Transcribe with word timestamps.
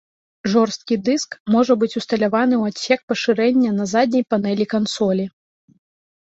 Жорсткі 0.51 0.95
дыск 1.09 1.35
можа 1.55 1.75
быць 1.83 1.89
усталяваны 2.01 2.55
ў 2.61 2.73
адсек 2.73 2.99
пашырэння 3.13 3.75
на 3.81 3.85
задняй 3.93 4.25
панэлі 4.33 4.65
кансолі. 4.75 5.25